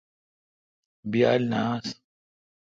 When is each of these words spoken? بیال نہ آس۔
بیال 1.11 1.41
نہ 1.51 1.59
آس۔ 1.73 1.87